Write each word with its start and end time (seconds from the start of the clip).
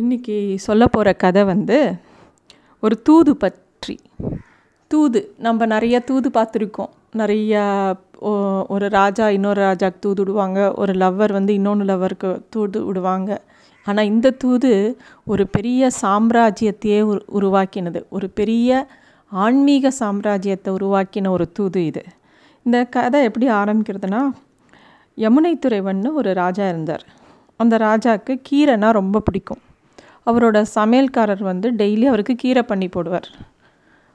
இன்றைக்கி 0.00 0.36
சொல்ல 0.56 0.86
போகிற 0.86 1.12
கதை 1.12 1.44
வந்து 1.44 1.78
ஒரு 2.80 2.94
தூது 3.02 3.32
பற்றி. 3.36 3.98
தூது 4.90 5.20
நம்ம 5.38 5.66
நிறைய 5.66 5.96
தூது 6.00 6.28
பார்த்துருக்கோம். 6.36 6.92
நிறையா 7.20 7.64
ஒரு 8.74 8.86
ராஜா 8.88 9.28
இன்னொரு 9.30 9.60
ராஜாவுக்கு 9.62 10.00
தூது 10.00 10.20
விடுவாங்க. 10.22 10.60
ஒரு 10.74 10.92
லவ்வர் 10.92 11.32
வந்து 11.32 11.54
இன்னொன்று 11.54 11.84
லவ்வருக்கு 11.90 12.30
தூது 12.50 12.84
விடுவாங்க. 12.84 13.30
ஆனால் 13.86 14.04
இந்த 14.04 14.30
தூது 14.30 14.70
ஒரு 15.24 15.46
பெரிய 15.46 15.90
சாம்ராஜ்யத்தையே 16.02 17.00
உரு 17.10 17.20
உருவாக்கினது. 17.38 18.02
ஒரு 18.08 18.30
பெரிய 18.30 18.86
ஆன்மீக 19.32 19.92
சாம்ராஜ்யத்தை 20.00 20.72
உருவாக்கின 20.78 21.28
ஒரு 21.28 21.48
தூது 21.52 21.82
இது. 21.86 22.04
இந்த 22.62 22.84
கதை 22.96 23.20
எப்படி 23.30 23.48
ஆரம்பிக்கிறதுனா 23.48 24.22
யமுனை 25.18 25.52
துறைவன்னு 25.66 26.12
ஒரு 26.12 26.32
ராஜா 26.34 26.68
இருந்தார். 26.68 27.04
அந்த 27.56 27.76
ராஜாவுக்கு 27.76 28.36
கீரைனா 28.48 28.90
ரொம்ப 28.90 29.20
பிடிக்கும். 29.20 29.62
அவரோட 30.26 30.58
சமையல்காரர் 30.76 31.42
வந்து 31.50 31.68
டெய்லி 31.80 32.06
அவருக்கு 32.10 32.34
கீரை 32.42 32.62
பண்ணி 32.70 32.88
போடுவார். 32.96 33.28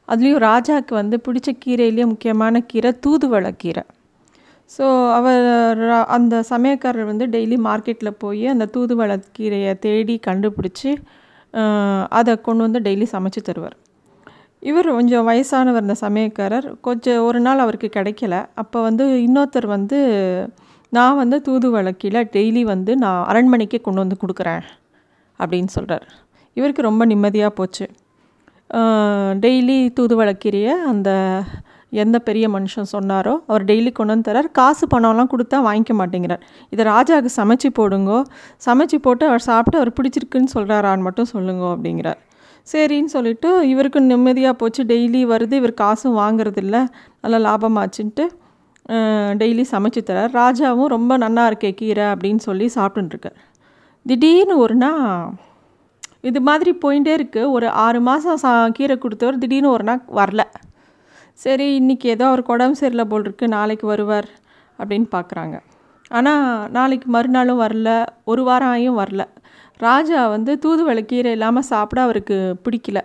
அதுலேயும் 0.07 0.43
ராஜாவுக்கு 0.49 0.93
வந்து 1.01 1.15
பிடிச்ச 1.25 1.49
கீரையிலேயே 1.63 2.05
முக்கியமான 2.11 2.61
கீரை 2.71 2.91
தூதுவளை 3.05 3.51
கீரை. 3.63 3.83
ஸோ 4.75 4.85
அவர் 5.17 5.81
அந்த 6.15 6.35
சமயக்காரர் 6.51 7.09
வந்து 7.11 7.25
டெய்லி 7.35 7.57
மார்க்கெட்டில் 7.67 8.19
போய் 8.23 8.45
அந்த 8.53 8.65
தூதுவளை 8.75 9.17
கீரையை 9.37 9.73
தேடி 9.85 10.15
கண்டுபிடிச்சி 10.27 10.91
அதை 12.19 12.33
கொண்டு 12.47 12.61
வந்து 12.65 12.79
டெய்லி 12.87 13.05
சமைச்சு 13.13 13.41
தருவார். 13.49 13.77
இவர் 14.69 14.89
கொஞ்சம் 14.97 15.27
வயசானவர் 15.29 15.85
இந்த 15.85 15.95
சமயக்காரர் 16.05 16.67
கொஞ்சம் 16.87 17.21
ஒரு 17.27 17.39
நாள் 17.45 17.63
அவருக்கு 17.65 17.89
கிடைக்கல. 17.97 18.35
அப்போ 18.61 18.77
வந்து 18.87 19.05
இன்னொருத்தர் 19.27 19.67
வந்து 19.75 19.99
நான் 20.97 21.19
வந்து 21.21 21.37
தூதுவளை 21.47 21.93
கீழே 22.01 22.21
டெய்லி 22.35 22.63
வந்து 22.73 22.91
நான் 23.03 23.21
அரண்மனைக்கே 23.31 23.79
கொண்டு 23.87 24.03
வந்து 24.03 24.21
கொடுக்குறேன். 24.23 24.61
அப்படின்னு 25.39 25.71
சொல்கிறார் 25.77 26.05
இவருக்கு 26.57 26.87
ரொம்ப 26.89 27.05
நிம்மதியாக 27.11 27.51
போச்சு. 27.59 27.85
டெய்லி 29.43 29.79
தூதுவளக்கீரையை 29.97 30.73
அந்த 30.91 31.09
எந்த 32.03 32.17
பெரிய 32.27 32.45
மனுஷன் 32.53 32.89
சொன்னாரோ 32.93 33.33
அவர் 33.49 33.63
டெய்லி 33.69 33.91
கொண்டு 33.97 34.13
வந்து 34.13 34.27
தரார். 34.29 34.47
காசு 34.59 34.85
பணம்லாம் 34.93 35.29
கொடுத்தா 35.33 35.57
வாங்கிக்க 35.67 35.93
மாட்டேங்கிறார். 35.99 36.41
இதை 36.73 36.83
ராஜாவுக்கு 36.85 37.31
சமைச்சு 37.37 37.69
போடுங்கோ. 37.79 38.17
சமைச்சு 38.65 38.97
போட்டு 39.05 39.23
அவர் 39.29 39.45
சாப்பிட்டு 39.49 39.79
அவர் 39.81 39.91
பிடிச்சிருக்குன்னு 39.99 40.53
சொல்கிறாரான்னு 40.55 41.05
மட்டும் 41.07 41.29
சொல்லுங்கோ 41.33 41.69
அப்படிங்கிறார். 41.75 42.19
சரின்னு 42.71 43.13
சொல்லிவிட்டு 43.15 43.51
இவருக்கு 43.73 43.99
நிம்மதியாக 44.11 44.55
போச்சு. 44.61 44.81
டெய்லி 44.91 45.21
வருது 45.33 45.55
இவர் 45.61 45.73
காசும் 45.83 46.17
வாங்குறதில்ல. 46.21 46.77
நல்லா 47.23 47.39
லாபமாச்சுன்ட்டு 47.47 48.25
டெய்லி 49.41 49.63
சமைச்சு 49.73 50.01
தரார். 50.09 50.33
ராஜாவும் 50.41 50.91
ரொம்ப 50.95 51.13
நல்லா 51.25 51.45
இருக்கே 51.51 51.71
கீரை 51.81 52.05
அப்படின்னு 52.13 52.43
சொல்லி 52.49 52.67
சாப்பிட்டுருக்கார் 52.75 53.37
திடீர்னு 54.09 54.55
ஒரு 54.63 54.75
நாள் 54.81 55.31
இது 56.29 56.39
மாதிரி 56.47 56.71
போயிட்டே 56.83 57.13
இருக்குது 57.17 57.51
ஒரு 57.55 57.67
ஆறு 57.85 57.99
மாதம் 58.07 58.39
சா 58.43 58.51
கீரை 58.77 58.95
கொடுத்தவர் 58.97 59.39
திடீர்னு 59.41 59.69
ஒரு 59.75 59.85
நாள் 59.89 60.01
வரல. 60.19 60.41
சரி 61.43 61.65
இன்றைக்கி 61.79 62.07
ஏதோ 62.13 62.25
அவர் 62.29 62.43
உடம்பு 62.53 62.79
சரியில்லை 62.81 63.05
போல் 63.11 63.25
இருக்குது 63.27 63.53
நாளைக்கு 63.55 63.85
வருவார் 63.91 64.29
அப்படின்னு 64.79 65.07
பார்க்குறாங்க. 65.15 65.57
ஆனால் 66.11 66.45
நாளைக்கு 66.77 67.09
மறுநாளும் 67.15 67.61
வரல 67.63 67.89
ஒரு 68.31 68.43
வாரம் 68.49 68.71
ஆகியும் 68.73 68.99
வரல. 69.01 69.23
ராஜா 69.79 70.21
வந்து 70.35 70.51
தூதுவளை 70.63 71.03
கீரை 71.11 71.31
இல்லாமல் 71.37 71.69
சாப்பிட 71.71 72.01
அவருக்கு 72.07 72.37
பிடிக்கல. 72.65 73.01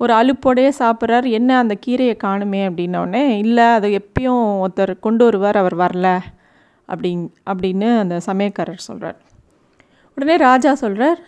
ஒரு 0.00 0.12
அலுப்போடையே 0.20 0.70
சாப்பிட்றாரு 0.82 1.28
என்ன 1.40 1.50
அந்த 1.62 1.74
கீரையை 1.86 2.16
காணுமே 2.24 2.62
அப்படின்னோடனே 2.68 3.24
இல்லை 3.44 3.68
அதை 3.78 3.90
எப்பயும் 4.00 4.44
ஒருத்தர் 4.64 4.94
கொண்டு 5.06 5.24
வருவார் 5.24 5.62
அவர் 5.64 5.78
வரல. 5.84 6.08
அப்படிங் 6.88 7.26
அப்படின்னு 7.50 7.90
அந்த 8.00 8.16
சமயக்காரர் 8.30 8.88
சொல்கிறார் 8.88 9.20
உடனே 10.16 10.36
ராஜா 10.48 10.72
சொல்கிறார் 10.82 11.20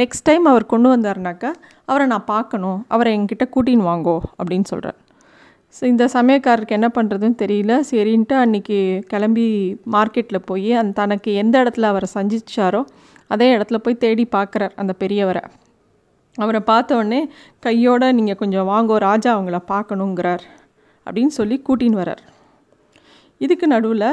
நெக்ஸ்ட் 0.00 0.26
டைம் 0.28 0.44
அவர் 0.50 0.64
கொண்டு 0.72 0.88
வந்தார்னாக்கா 0.92 1.50
அவரை 1.90 2.04
நான் 2.12 2.30
பார்க்கணும். 2.32 2.80
அவரை 2.94 3.10
என்கிட்ட 3.18 3.44
கூட்டின்னு 3.54 3.88
வாங்கோ 3.90 4.16
அப்படின்னு 4.38 4.66
சொல்கிறார் 4.72 4.98
ஸோ 5.76 5.82
இந்த 5.92 6.04
சமயக்காரருக்கு 6.14 6.76
என்ன 6.76 6.88
பண்ணுறதுன்னு 6.96 7.36
தெரியல. 7.42 7.72
சரின்ட்டு 7.90 8.34
அன்றைக்கி 8.42 8.78
கிளம்பி 9.12 9.46
மார்க்கெட்டில் 9.94 10.46
போய் 10.50 10.70
அந் 10.80 10.92
தனக்கு 11.00 11.30
எந்த 11.42 11.54
இடத்துல 11.62 11.90
அவரை 11.92 12.08
சந்திச்சாரோ 12.14 12.82
அதே 13.30 13.48
இடத்துல 13.56 13.78
போய் 13.84 14.02
தேடி 14.04 14.24
பார்க்குறார் 14.36 14.74
அந்த 14.82 14.92
பெரியவரை. 15.02 15.42
அவரை 16.38 16.60
பார்த்தோடனே 16.72 17.20
கையோடு 17.66 18.08
நீங்கள் 18.18 18.40
கொஞ்சம் 18.42 18.68
வாங்கோ 18.72 18.96
ராஜா 19.08 19.30
அவங்கள 19.36 19.60
பார்க்கணுங்கிறார் 19.72 20.44
அப்படின்னு 21.06 21.34
சொல்லி 21.38 21.58
கூட்டின்னு 21.68 22.00
வரார் 22.02 22.22
இதுக்கு 23.40 23.66
நடுவில் 23.74 24.08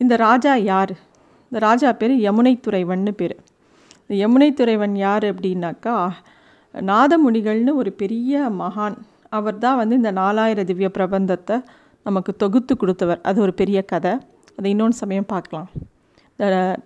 இந்த 0.00 0.14
ராஜா 0.26 0.52
யார்? 0.72 0.94
ராஜா 1.58 1.92
பேர் 1.92 2.10
யமுனைத்துறைவன்னு 2.10 3.10
பேர். 3.10 3.36
யமுனைத்துறைவன் 4.08 4.94
யார் 4.96 5.24
அப்படின்னாக்கா 5.24 6.08
நாதமுனிகள்னு 6.74 7.74
ஒரு 7.74 7.92
பெரிய 7.92 8.50
மகான். 8.58 8.96
அவர் 9.28 9.58
தான் 9.58 9.76
வந்து 9.76 9.94
இந்த 9.96 10.12
நாலாயிர 10.12 10.64
திவ்ய 10.64 10.90
பிரபந்தத்தை 10.98 11.62
நமக்கு 12.04 12.32
தொகுத்து 12.36 12.76
கொடுத்தவர். 12.76 13.20
அது 13.22 13.40
ஒரு 13.40 13.54
பெரிய 13.54 13.82
கதை. 13.82 14.12
அதை 14.58 14.70
இன்னொன்று 14.70 14.96
சமயம் 14.96 15.26
பார்க்கலாம். 15.26 15.68
இந்த 16.30 16.76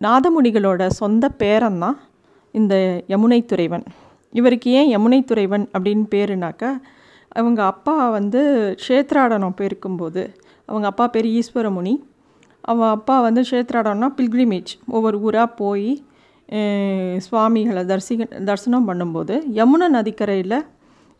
நாதமுனிகளோட 0.00 0.86
சொந்த 0.86 1.30
பேரன்தான் 1.38 1.96
இந்த 2.52 3.02
யமுனைத்துறைவன். 3.08 3.84
இவருக்கு 4.30 4.70
ஏன் 4.70 4.90
யமுனைத்துறைவன் 4.96 5.64
அப்படின்னு 5.78 6.06
பேருனாக்கா 6.14 6.70
அவங்க 7.28 7.64
அப்பா 7.64 8.10
வந்து 8.10 8.40
க்ஷேத்ராடனம் 8.88 9.56
போயிருக்கும்போது 9.58 10.34
அவங்க 10.66 10.86
அப்பா 10.86 11.06
பேர் 11.06 11.26
ஈஸ்வரமுனி 11.26 11.94
அவன் 12.64 12.92
அப்பா 12.96 13.16
வந்து 13.26 13.42
க்ஷேத்ராடனம்னா 13.48 14.08
பில்கிரிமேஜ் 14.18 14.72
ஒவ்வொரு 14.96 15.16
ஊராக 15.26 15.48
போய் 15.60 15.88
சுவாமிகளை 17.26 17.82
தரிசிக 17.90 18.22
தரிசனம் 18.48 18.88
பண்ணும்போது 18.88 19.34
யமுனை 19.58 19.86
நதிக்கரையில் 19.96 20.56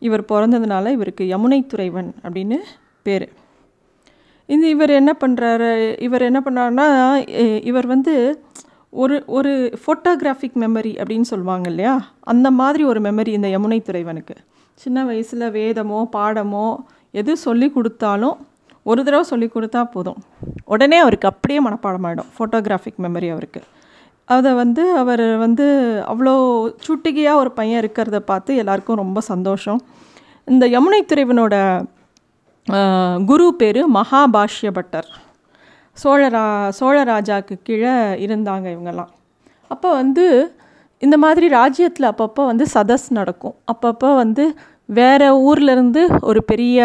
இவர் 0.01 0.23
பிறந்ததுனால 0.31 0.91
இவருக்கு 0.95 1.23
யமுனை 1.33 1.59
துறைவன் 1.71 2.09
அப்படின்னு 2.23 2.57
பேர். 3.05 3.27
இந்த 4.49 4.65
இவர் 4.75 4.91
என்ன 4.99 5.11
பண்ணுறாரு 5.21 5.69
இவர் 6.07 6.27
என்ன 6.29 6.39
பண்ணுறாருன்னா 6.45 6.87
இவர் 7.69 7.87
வந்து 7.93 8.13
ஒரு 8.93 9.15
ஒரு 9.37 9.51
ஃபோட்டோகிராஃபிக் 9.81 10.59
மெமரி 10.63 10.91
அப்படின்னு 11.01 11.27
சொல்லுவாங்க 11.31 11.67
இல்லையா? 11.71 11.95
அந்த 12.31 12.47
மாதிரி 12.59 12.83
ஒரு 12.91 12.99
மெமரி 13.07 13.31
இந்த 13.37 13.49
யமுனை 13.55 13.79
துறைவனுக்கு. 13.87 14.35
சின்ன 14.79 15.05
வயசில் 15.09 15.53
வேதமோ 15.57 15.99
பாடமோ 16.15 16.67
எது 17.21 17.33
சொல்லி 17.45 17.67
கொடுத்தாலும் 17.75 18.37
ஒரு 18.89 18.99
தடவை 19.05 19.25
சொல்லி 19.31 19.47
கொடுத்தா 19.53 19.81
போதும். 19.95 20.19
உடனே 20.73 20.97
அவருக்கு 21.03 21.27
அப்படியே 21.31 21.59
மனப்பாடமாயிடும். 21.67 22.29
ஃபோட்டோகிராஃபிக் 22.35 23.01
மெமரி 23.05 23.29
அவருக்கு. 23.35 23.61
அதை 24.35 24.51
வந்து 24.61 24.83
அவர் 25.01 25.23
வந்து 25.43 25.65
அவ்வளோ 26.11 26.33
சுட்டிகையாக 26.85 27.41
ஒரு 27.41 27.51
பையன் 27.59 27.81
இருக்கிறத 27.81 28.19
பார்த்து 28.31 28.51
எல்லாருக்கும் 28.61 29.01
ரொம்ப 29.03 29.19
சந்தோஷம். 29.31 29.79
இந்த 30.47 30.65
யமுனை 30.75 31.01
துறைவனோட 31.11 31.55
குரு 33.29 33.47
பேர் 33.59 33.81
மகாபாஷ்ய 33.97 34.69
பட்டர். 34.77 35.09
சோழரா 35.97 36.45
சோழராஜாவுக்கு 36.79 37.55
கீழே 37.67 37.93
இருந்தாங்க 38.25 38.65
இவங்கெல்லாம். 38.75 39.11
அப்போ 39.71 39.89
வந்து 40.01 40.25
இந்த 41.05 41.15
மாதிரி 41.23 41.45
ராஜ்யத்தில் 41.59 42.11
அப்பப்போ 42.11 42.43
வந்து 42.51 42.65
சதஸ் 42.73 43.07
நடக்கும். 43.19 43.55
அப்பப்போ 43.71 44.09
வந்து 44.23 44.43
வேறு 44.99 45.27
ஊர்லேருந்து 45.47 46.01
ஒரு 46.29 46.41
பெரிய 46.51 46.79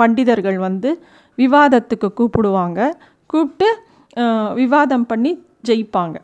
பண்டிதர்கள் 0.00 0.58
வந்து 0.66 0.90
விவாதத்துக்கு 1.38 2.08
கூப்பிடுவாங்க. 2.18 2.80
கூப்பிட்டு 3.32 3.68
விவாதம் 4.60 5.06
பண்ணி 5.10 5.32
ஜெயிப்பாங்க. 5.68 6.16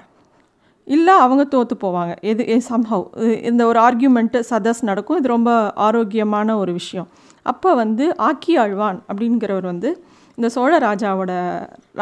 இல்லை 0.87 1.15
அவங்க 1.25 1.43
தோற்று 1.55 1.75
போவாங்க. 1.83 2.13
எது 2.31 2.45
சம்ஹவ் 2.69 3.05
இந்த 3.49 3.63
ஒரு 3.71 3.79
ஆர்கியூமெண்ட்டு 3.87 4.39
சதஸ் 4.51 4.83
நடக்கும். 4.91 5.19
இது 5.21 5.35
ரொம்ப 5.37 5.51
ஆரோக்கியமான 5.87 6.57
ஒரு 6.63 6.73
விஷயம். 6.81 7.09
அப்போ 7.53 7.71
வந்து 7.83 8.05
ஆக்கி 8.29 8.55
ஆழ்வான் 8.63 8.99
அப்படிங்கிறவர் 9.11 9.67
வந்து 9.73 9.91
இந்த 10.39 10.49
சோழ 10.55 10.73
ராஜாவோட 10.87 11.33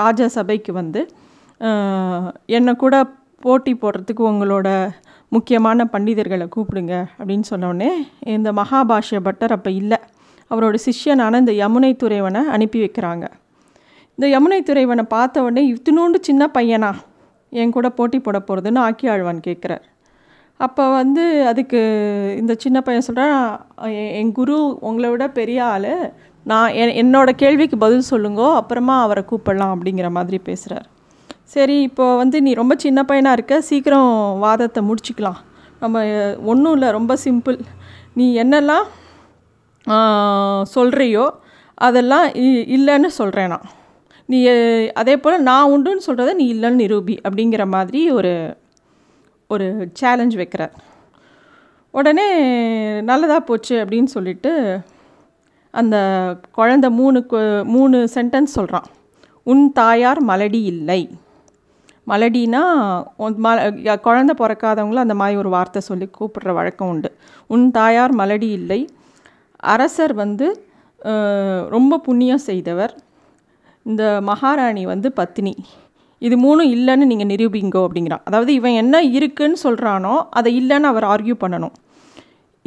ராஜசபைக்கு 0.01 0.73
வந்து 0.81 1.01
என்னை 2.57 2.73
கூட 2.83 2.97
போட்டி 3.45 3.73
போடுறதுக்கு 3.83 4.23
உங்களோட 4.33 4.69
முக்கியமான 5.35 5.85
பண்டிதர்களை 5.93 6.47
கூப்பிடுங்க 6.55 6.95
அப்படின்னு 7.19 7.47
சொன்னோடனே 7.53 7.91
இந்த 8.37 8.53
மகாபாஷ்ய 8.59 9.19
பட்டர் 9.27 9.55
அப்போ 9.57 9.71
இல்லை. 9.81 9.99
அவரோட 10.51 10.77
சிஷ்யனான 10.87 11.39
இந்த 11.43 11.53
யமுனை 11.63 11.93
துறைவனை 12.03 12.43
அனுப்பி 12.55 12.79
வைக்கிறாங்க. 12.85 13.25
இந்த 14.19 14.27
யமுனை 14.35 14.61
துறைவனை 14.69 15.05
பார்த்த 15.17 15.43
உடனே 15.47 15.63
இத்தினோண்டு 15.75 16.19
சின்ன 16.29 16.51
பையனா? 16.57 16.91
என் 17.53 17.75
கூட 17.77 17.89
போட்டி 17.99 18.19
போட 18.21 18.39
போகிறதுன்னு 18.49 18.81
ஆக்கி 18.87 19.07
ஆழ்வான் 19.13 19.47
கேட்குறார். 19.49 19.85
அப்போ 20.61 20.85
வந்து 20.99 21.25
அதுக்கு 21.51 21.81
இந்த 22.41 22.53
சின்ன 22.65 22.79
பையன் 22.87 23.07
சொல்கிறான் 23.09 23.37
என் 24.21 24.33
குரு 24.39 24.57
உங்களை 24.89 25.09
விட 25.13 25.25
பெரிய 25.39 25.61
ஆள். 25.75 25.93
நான் 26.47 26.75
என் 26.81 26.95
என்னோட 27.03 27.31
கேள்விக்கு 27.43 27.77
பதில் 27.85 28.09
சொல்லுங்கோ 28.11 28.47
அப்புறமா 28.61 28.95
அவரை 29.07 29.23
கூப்பிடலாம் 29.31 29.75
அப்படிங்கிற 29.75 30.09
மாதிரி 30.17 30.39
பேசுகிறார் 30.49 30.87
சரி 31.55 31.77
இப்போ 31.89 32.05
வந்து 32.21 32.37
நீ 32.47 32.51
ரொம்ப 32.61 32.75
சின்ன 32.85 33.03
பையனாக 33.11 33.37
இருக்க 33.37 33.55
சீக்கிரம் 33.69 34.11
வாதத்தை 34.45 34.81
முடிச்சுக்கலாம். 34.89 35.39
நம்ம 35.83 36.03
ஒன்றும் 36.51 36.75
இல்லை 36.77 36.89
ரொம்ப 36.97 37.13
சிம்பிள். 37.25 37.59
நீ 38.19 38.27
என்னெல்லாம் 38.43 38.87
சொல்கிறியோ 40.77 41.27
அதெல்லாம் 41.79 42.27
இல்லைன்னு 42.77 43.11
சொல்கிறேன் 43.21 43.53
நான். 43.55 43.67
நீ 44.29 44.39
அதே 45.01 45.15
போல் 45.17 45.47
நான் 45.49 45.71
உண்டுன்னு 45.71 46.07
சொல்கிறத 46.07 46.33
நீ 46.35 46.47
இல்லைன்னு 46.55 46.83
நிரூபி 46.85 47.15
அப்படிங்கிற 47.29 47.65
மாதிரி 47.75 48.01
ஒரு 48.11 48.33
ஒரு 49.51 49.67
சேலஞ்ச் 49.93 50.37
வைக்கிறார் 50.37 50.75
உடனே 51.95 52.27
நல்லதாக 53.01 53.41
போச்சு 53.41 53.75
அப்படின்னு 53.85 54.11
சொல்லிட்டு 54.17 54.53
அந்த 55.75 55.97
குழந்த 56.57 56.87
மூணு 56.91 57.21
மூணு 57.65 57.99
சென்டென்ஸ் 58.15 58.57
சொல்கிறான் 58.57 58.89
உன் 59.47 59.65
தாயார் 59.73 60.21
மலடி 60.25 60.61
இல்லை. 60.73 61.01
மலடினா 62.07 62.63
ம 63.45 63.49
குழந்த 64.07 64.33
பிறக்காதவங்களும் 64.39 65.05
அந்த 65.05 65.15
மாதிரி 65.15 65.37
ஒரு 65.39 65.49
வார்த்தை 65.49 65.81
சொல்லி 65.83 66.07
கூப்பிடுற 66.19 66.53
வழக்கம் 66.53 66.89
உண்டு. 66.89 67.11
உன் 67.47 67.67
தாயார் 67.71 68.15
மலடி 68.17 68.49
இல்லை. 68.61 68.81
அரசர் 69.75 70.15
வந்து 70.23 70.47
ரொம்ப 71.75 71.99
புண்ணியம் 72.07 72.47
செய்தவர். 72.49 72.95
இந்த 73.87 74.05
மகாராணி 74.31 74.83
வந்து 74.93 75.09
பத்தினி 75.19 75.53
இது 76.27 76.37
மூணும் 76.45 76.71
இல்லைன்னு 76.77 77.09
நீங்கள் 77.11 77.31
நிரூபிங்கோ 77.33 77.81
அப்படிங்கிறான். 77.87 78.25
அதாவது 78.29 78.51
இவன் 78.59 78.79
என்ன 78.83 78.97
இருக்குன்னு 79.17 79.59
சொல்கிறானோ 79.65 80.15
அதை 80.39 80.51
இல்லைன்னு 80.61 80.91
அவர் 80.93 81.07
ஆர்கியூ 81.13 81.37
பண்ணணும். 81.43 81.75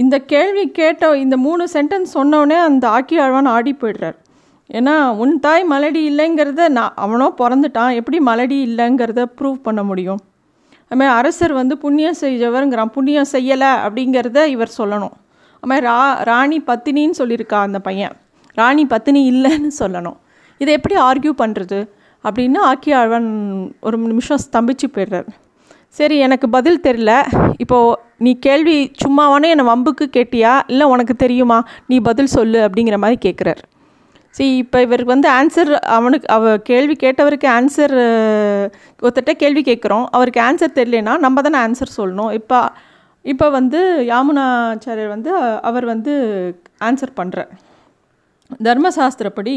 இந்த 0.02 0.16
கேள்வி 0.32 0.64
கேட்ட 0.80 1.10
இந்த 1.24 1.36
மூணு 1.46 1.64
சென்டென்ஸ் 1.74 2.16
சொன்னோடனே 2.18 2.58
அந்த 2.68 2.86
ஆக்கி 2.98 3.16
ஆழ்வான் 3.24 3.50
ஆடி 3.56 3.74
போய்டுறார். 3.82 4.18
ஏன்னா 4.70 4.96
உன் 5.24 5.34
தாய் 5.46 5.66
மலடி 5.72 6.02
இல்லைங்கிறத 6.12 6.68
நான் 6.78 6.98
அவனோ 7.06 7.28
பிறந்துட்டான். 7.42 7.96
எப்படி 8.00 8.20
மலடி 8.30 8.58
இல்லைங்கிறத 8.68 9.24
ப்ரூவ் 9.38 9.58
பண்ண 9.68 9.84
முடியும்? 9.90 10.22
அதுமாதிரி 10.90 11.14
அரசர் 11.20 11.54
வந்து 11.62 11.76
புண்ணியம் 11.84 12.22
செய்தவருங்கிறான். 12.22 12.94
புண்ணியம் 12.96 13.32
செய்யலை 13.34 13.72
அப்படிங்கிறத 13.86 14.40
இவர் 14.56 14.78
சொல்லணும். 14.80 15.16
அதுமாதிரி 15.62 15.86
ரா 15.92 16.00
ராணி 16.30 16.60
பத்தினின்னு 16.68 17.20
சொல்லியிருக்கா 17.22 17.60
அந்த 17.68 17.80
பையன். 17.80 18.16
ராணி 18.60 18.86
பத்தினி 18.86 19.22
இல்லைன்னு 19.32 19.72
சொல்லணும். 19.80 20.18
இதை 20.58 20.72
எப்படி 20.78 20.96
ஆர்கியூ 21.10 21.34
பண்ணுறது 21.44 21.80
அப்படின்னு 22.24 22.60
ஆக்கி 22.72 22.92
ஒரு 23.88 23.98
நிமிஷம் 24.12 24.44
ஸ்தம்பிச்சு 24.46 24.88
போயிடுறார். 24.96 25.30
சரி 25.98 26.18
எனக்கு 26.26 26.48
பதில் 26.50 26.84
தெரில 26.84 27.12
இப்போது 27.64 27.98
நீ 28.26 28.32
கேள்வி 28.46 28.76
சும்மாவானே 29.04 29.48
என்னை 29.54 29.66
வம்புக்கு 29.72 30.06
கேட்டியா? 30.18 30.52
இல்லை 30.68 30.86
உனக்கு 30.88 31.14
தெரியுமா? 31.16 31.58
நீ 31.88 32.00
பதில் 32.00 32.34
சொல்லு 32.36 32.60
அப்படிங்கிற 32.68 32.98
மாதிரி 33.04 33.18
கேட்குறார். 33.26 33.62
சரி 34.36 34.52
இப்போ 34.64 34.82
இவருக்கு 34.82 35.14
வந்து 35.14 35.30
ஆன்சர் 35.30 35.72
அவனுக்கு 35.98 36.28
அவ 36.36 36.54
கேள்வி 36.70 36.96
கேட்டவருக்கு 37.04 37.48
ஆன்சர் 37.58 37.96
ஒருத்தட்ட 39.02 39.32
கேள்வி 39.42 39.62
கேட்குறோம். 39.62 40.06
அவருக்கு 40.12 40.42
ஆன்சர் 40.42 40.78
தெரியலனா 40.80 41.16
நம்ம 41.26 41.42
தானே 41.48 41.60
ஆன்சர் 41.66 41.96
சொல்லணும். 41.98 42.32
இப்போ 42.40 42.60
இப்போ 43.26 43.48
வந்து 43.58 43.80
யாமுனாச்சாரியர் 44.12 45.12
வந்து 45.16 45.32
அவர் 45.70 45.86
வந்து 45.94 46.14
ஆன்சர் 46.88 47.18
பண்ணுறார் 47.20 47.52
தர்மசாஸ்திரப்படி 48.68 49.56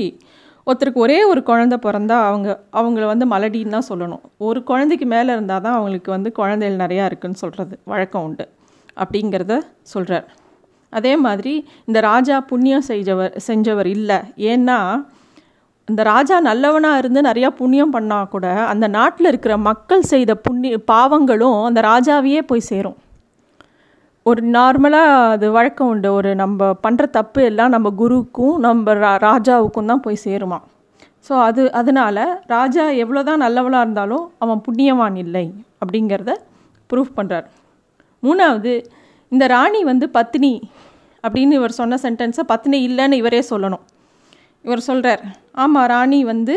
ஒருத்தருக்கு 0.67 1.01
ஒரே 1.07 1.17
ஒரு 1.31 1.41
குழந்த 1.49 1.77
பிறந்தா 1.87 2.17
அவங்க 2.29 2.49
அவங்கள 2.79 3.05
வந்து 3.13 3.27
மலடின்னு 3.33 3.75
தான் 3.77 3.89
சொல்லணும். 3.89 4.23
ஒரு 4.47 4.61
குழந்தைக்கு 4.71 5.07
மேலே 5.15 5.31
இருந்தால் 5.37 5.65
தான் 5.67 5.77
அவங்களுக்கு 5.79 6.11
வந்து 6.17 6.31
குழந்தைகள் 6.39 6.83
நிறையா 6.85 7.07
இருக்குதுன்னு 7.09 7.43
சொல்கிறது 7.43 7.75
வழக்கம் 7.93 8.25
உண்டு 8.29 8.47
அப்படிங்கிறத 9.03 9.55
சொல்கிறார் 9.93 10.29
அதே 10.93 11.13
மாதிரி 11.27 11.53
இந்த 11.89 12.01
ராஜா 12.11 12.37
புண்ணியம் 12.51 12.87
செஞ்சவர் 12.91 13.35
செஞ்சவர் 13.49 13.91
இல்லை. 13.97 14.19
ஏன்னா 14.53 14.79
இந்த 15.89 16.03
ராஜா 16.13 16.37
நல்லவனாக 16.49 17.01
இருந்து 17.03 17.21
நிறையா 17.29 17.49
புண்ணியம் 17.61 17.95
பண்ணால் 17.97 18.31
கூட 18.35 18.47
அந்த 18.73 18.87
நாட்டில் 18.99 19.31
இருக்கிற 19.33 19.55
மக்கள் 19.69 20.05
செய்த 20.13 20.35
புண்ணிய 20.47 20.77
பாவங்களும் 20.93 21.59
அந்த 21.69 21.81
ராஜாவையே 21.93 22.43
போய் 22.51 22.69
சேரும். 22.71 22.99
ஒரு 24.27 24.43
நார்மலாக 24.57 25.17
அது 25.33 25.47
வழக்கம் 25.55 25.89
உண்டு. 25.93 26.09
ஒரு 26.19 26.31
நம்ம 26.41 26.69
பண்ணுற 26.85 27.05
தப்பு 27.17 27.41
எல்லாம் 27.49 27.73
நம்ம 27.75 27.89
குருவுக்கும் 27.99 28.55
நம்ம 28.67 28.93
ரா 29.01 29.11
ராஜாவுக்கும் 29.25 29.91
தான் 29.91 30.03
போய் 30.05 30.17
சேருமா. 30.25 30.59
ஸோ 31.27 31.33
அது 31.47 31.63
அதனால் 31.81 32.21
ராஜா 32.53 32.85
எவ்வளோ 33.03 33.23
தான் 33.29 33.43
நல்லவளாக 33.45 33.85
இருந்தாலும் 33.87 34.25
அவன் 34.45 34.63
புண்ணியவான் 34.67 35.17
இல்லை 35.25 35.45
அப்படிங்கிறத 35.81 36.33
ப்ரூஃப் 36.91 37.13
பண்ணுறார் 37.19 37.47
மூணாவது 38.23 38.73
இந்த 39.33 39.47
ராணி 39.55 39.83
வந்து 39.91 40.07
பத்னி 40.17 40.53
அப்படின்னு 41.25 41.59
இவர் 41.61 41.79
சொன்ன 41.81 41.99
சென்டென்ஸை 42.05 42.45
பத்னி 42.53 42.81
இல்லைன்னு 42.89 43.19
இவரே 43.23 43.43
சொல்லணும். 43.51 43.85
இவர் 44.65 44.87
சொல்கிறார் 44.89 45.23
ஆமாம் 45.65 45.89
ராணி 45.95 46.21
வந்து 46.33 46.57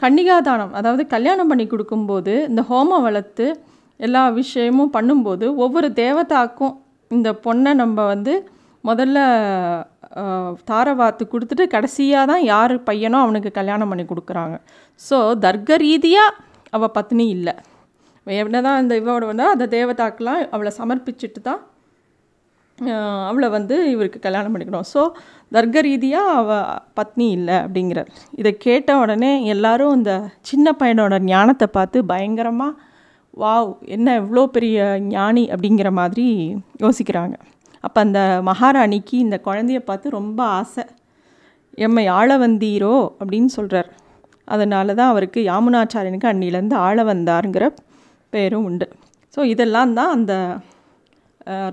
கன்னிகாதானம் 0.00 0.72
அதாவது 0.80 1.04
கல்யாணம் 1.14 1.50
பண்ணி 1.52 1.66
கொடுக்கும்போது 1.66 2.34
இந்த 2.50 2.64
ஹோமம் 2.70 3.04
வளர்த்து 3.08 3.46
எல்லா 4.00 4.24
விஷயமும் 4.40 4.94
பண்ணும்போது 4.96 5.46
ஒவ்வொரு 5.64 5.90
தேவதாக்கும் 6.00 6.74
இந்த 7.16 7.30
பொண்ணை 7.46 7.72
நம்ம 7.82 7.98
வந்து 8.12 8.34
முதல்ல 8.84 9.18
தாரவாத்து 10.70 11.24
கொடுத்துட்டு 11.32 11.64
கடைசியாக 11.74 12.28
தான் 12.30 12.42
யார் 12.52 12.74
பையனோ 12.88 13.18
அவனுக்கு 13.24 13.50
கல்யாணம் 13.58 13.90
பண்ணி 13.92 14.04
கொடுக்குறாங்க. 14.10 14.56
ஸோ 15.00 15.16
தர்க்க 15.44 15.78
ரீதியாக 15.84 16.36
அவள் 16.76 16.94
பத்னி 16.98 17.26
இல்லை. 17.36 17.54
என்ன 18.42 18.60
தான் 18.66 18.80
அந்த 18.80 18.94
இவோட 19.00 19.24
வந்து 19.30 19.46
அந்த 19.54 19.64
தேவதாக்கெலாம் 19.76 20.42
அவளை 20.56 20.70
சமர்ப்பிச்சுட்டு 20.80 21.40
தான் 21.48 21.62
அவளை 23.30 23.48
வந்து 23.56 23.76
இவருக்கு 23.94 24.18
கல்யாணம் 24.26 24.52
பண்ணிக்கணும். 24.52 24.86
ஸோ 24.92 25.02
தர்க்க 25.56 25.82
ரீதியாக 25.88 26.38
அவள் 26.40 26.70
பத்னி 26.98 27.26
இல்லை 27.38 27.56
அப்படிங்கிறார். 27.64 28.08
இதை 28.40 28.52
கேட்ட 28.66 28.96
உடனே 29.02 29.32
எல்லாரும் 29.54 29.94
இந்த 29.98 30.14
சின்ன 30.50 30.76
பையனோட 30.80 31.18
ஞானத்தை 31.32 31.68
பார்த்து 31.76 31.98
பயங்கரமாக 32.12 32.72
வாவ் 33.42 33.70
என்ன 33.94 34.08
எவ்வளோ 34.20 34.42
பெரிய 34.56 34.78
ஞானி 35.14 35.44
அப்படிங்கிற 35.54 35.88
மாதிரி 36.00 36.26
யோசிக்கிறாங்க. 36.84 37.36
அப்போ 37.84 37.98
அந்த 38.06 38.20
மகாராணிக்கு 38.48 39.16
இந்த 39.24 39.36
குழந்தைய 39.46 39.80
பார்த்து 39.88 40.16
ரொம்ப 40.18 40.40
ஆசை. 40.58 40.84
எம்மை 41.86 42.04
ஆள 42.18 42.30
வந்தீரோ 42.44 42.94
அப்படின்னு 43.20 43.50
சொல்கிறார் 43.58 43.90
அதனால 44.54 44.94
தான் 45.00 45.10
அவருக்கு 45.12 45.40
யாமுனாச்சாரியனுக்கு 45.50 46.30
அன்னிலேருந்து 46.30 46.76
ஆள 46.86 47.04
வந்தாருங்கிற 47.10 47.66
பேரும் 48.32 48.66
உண்டு. 48.68 48.86
ஸோ 49.34 49.40
இதெல்லாம் 49.52 49.92
தான் 49.98 50.12
அந்த 50.16 50.32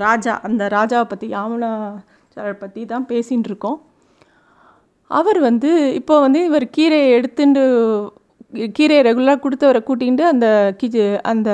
ராஜா 0.06 0.34
அந்த 0.48 0.64
ராஜாவை 0.78 1.06
பற்றி 1.12 1.28
யாமுனாச்சாரர் 1.36 2.62
பற்றி 2.64 2.82
தான் 2.94 3.08
பேசின்னு 3.12 3.50
இருக்கோம். 3.50 3.80
அவர் 5.12 5.40
வந்து 5.50 5.70
இப்போ 6.00 6.16
வந்து 6.26 6.40
இவர் 6.50 6.66
கீரையை 6.76 7.08
எடுத்துட்டு 7.18 7.64
கீரையை 8.78 9.02
ரெகுலராக 9.08 9.40
கொடுத்தவரை 9.44 9.82
கூட்டிகிட்டு 9.88 10.24
அந்த 10.34 10.48
கிஜி 10.80 11.02
அந்த 11.32 11.50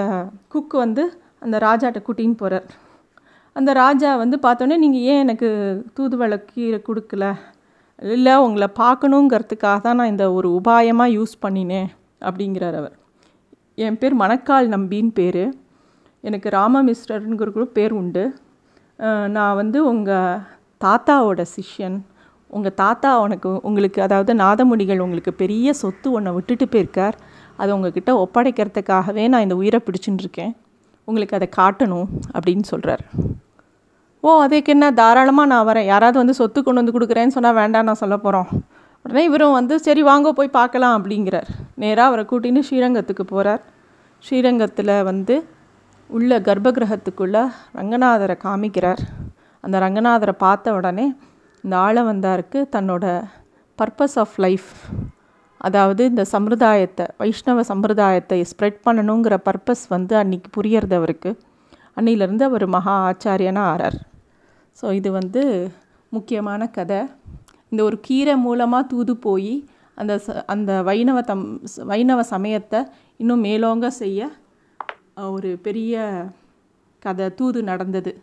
குக்கு 0.53 0.77
வந்து 0.85 1.03
அந்த 1.45 1.55
ராஜாட்ட 1.67 1.99
கூட்டின்னு 2.07 2.41
போகிறார் 2.41 2.67
அந்த 3.55 3.71
ராஜா 3.83 4.09
வந்து 4.21 4.37
பார்த்தோன்னே 4.45 4.75
நீங்கள் 4.83 5.05
ஏன் 5.11 5.21
எனக்கு 5.25 5.47
தூதுவளை 5.97 6.37
கீரை 6.49 6.79
கொடுக்கல? 6.87 7.25
இல்லை 7.99 8.33
உங்களை 8.45 8.67
பார்க்கணுங்கிறதுக்காக 8.81 9.77
தான் 9.85 9.97
நான் 9.99 10.11
இந்த 10.13 10.25
ஒரு 10.37 10.47
உபாயமாக 10.59 11.15
யூஸ் 11.17 11.33
பண்ணினேன் 11.45 11.89
அப்படிங்கிறார் 12.27 12.77
அவர். 12.81 12.95
என் 13.85 13.97
பேர் 14.01 14.15
மணக்கால் 14.23 14.67
நம்பின்னு 14.75 15.13
பேர். 15.19 15.43
எனக்கு 16.23 16.49
ராமமிஸ்ரருங்கிற 16.59 17.49
கூட 17.55 17.65
பேர் 17.77 17.95
உண்டு. 18.01 18.25
நான் 19.37 19.57
வந்து 19.61 19.79
உங்கள் 19.91 20.43
தாத்தாவோட 20.85 21.41
சிஷ்யன். 21.55 21.97
உங்கள் 22.55 22.77
தாத்தா 22.83 23.09
உனக்கு 23.21 23.49
உங்களுக்கு 23.61 23.99
அதாவது 24.01 24.33
நாதமுடிகள் 24.33 25.03
உங்களுக்கு 25.05 25.33
பெரிய 25.33 25.73
சொத்து 25.73 26.07
ஒன்றை 26.11 26.31
விட்டுட்டு 26.33 26.65
போயிருக்கார். 26.65 27.17
அதை 27.57 27.69
உங்ககிட்ட 27.75 28.11
ஒப்படைக்கிறதுக்காகவே 28.23 29.23
நான் 29.33 29.45
இந்த 29.45 29.55
உயிரை 29.61 29.79
பிடிச்சின்னு 29.85 30.23
இருக்கேன். 30.25 30.53
உங்களுக்கு 31.07 31.35
அதை 31.37 31.47
காட்டணும் 31.59 32.07
அப்படின்னு 32.37 32.65
சொல்கிறார் 32.71 33.03
ஓ 34.23 34.29
அதுக்கு 34.45 34.71
என்ன? 34.73 34.85
தாராளமாக 34.91 35.49
நான் 35.51 35.67
வரேன். 35.67 35.87
யாராவது 35.91 36.17
வந்து 36.17 36.33
சொத்து 36.39 36.59
கொண்டு 36.63 36.81
வந்து 36.81 36.95
கொடுக்குறேன்னு 36.95 37.35
சொன்னால் 37.35 37.57
வேண்டாம் 37.59 37.87
நான் 37.89 37.99
சொல்ல 38.01 38.15
போகிறோம் 38.17 38.49
உடனே 39.05 39.23
இவரும் 39.23 39.55
வந்து 39.57 39.75
சரி 39.79 40.01
வாங்க 40.01 40.31
போய் 40.37 40.55
பார்க்கலாம் 40.57 40.95
அப்படிங்கிறார். 40.97 41.49
நேராக 41.83 42.09
அவரை 42.09 42.23
கூட்டின்னு 42.31 42.63
ஸ்ரீரங்கத்துக்கு 42.69 43.25
போகிறார் 43.33 43.61
ஸ்ரீரங்கத்தில் 44.23 44.93
வந்து 45.09 45.35
உள்ள 46.09 46.39
கர்ப்பகிரகத்துக்குள்ளே 46.39 47.43
ரங்கநாதரை 47.77 48.35
காமிக்கிறார். 48.45 49.01
அந்த 49.63 49.79
ரங்கநாதரை 49.79 50.33
பார்த்த 50.45 50.73
உடனே 50.73 51.05
இந்த 51.67 51.77
ஆளவந்தாருக்கு 51.85 52.59
தன்னோட 52.73 53.05
பர்பஸ் 53.79 54.17
ஆஃப் 54.21 54.35
லைஃப் 54.43 54.69
அதாவது 55.61 56.01
இந்த 56.11 56.23
சம்பிரதாயத்தை 56.31 57.05
வைஷ்ணவ 57.21 57.63
சம்பிரதாயத்தை 57.69 58.37
ஸ்ப்ரெட் 58.51 58.77
பண்ணணுங்கிற 58.85 59.35
பர்பஸ் 59.47 59.83
வந்து 59.93 60.13
அன்றைக்கி 60.19 60.49
புரியறது 60.57 60.95
அவருக்கு. 60.99 61.31
அன்னிலேருந்து 61.97 62.45
அவர் 62.49 62.65
மகா 62.75 62.93
ஆச்சாரியனாக 63.09 63.71
ஆறார். 63.73 63.97
ஸோ 64.79 64.85
இது 64.99 65.11
வந்து 65.19 65.43
முக்கியமான 66.11 66.69
கதை. 66.77 66.99
இந்த 67.71 67.81
ஒரு 67.89 67.97
கீரை 68.07 68.35
மூலமாக 68.45 68.89
தூது 68.93 69.15
போய் 69.27 69.53
அந்த 69.97 70.15
ச 70.25 70.35
அந்த 70.53 70.71
வைணவ 70.89 71.19
தம் 71.31 71.45
வைணவ 71.91 72.23
சமயத்தை 72.33 72.81
இன்னும் 73.21 73.45
மேலோங்க 73.47 73.89
செய்ய 74.01 74.29
ஒரு 75.35 75.51
பெரிய 75.67 75.95
கதை 77.01 77.27
தூது 77.41 77.61
நடந்தது. 77.71 78.13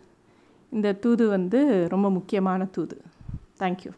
இந்த 0.71 0.95
தூது 1.05 1.27
வந்து 1.35 1.61
ரொம்ப 1.93 2.09
முக்கியமான 2.17 2.63
தூது. 2.77 2.97
Thank 3.57 3.85
you. 3.85 3.93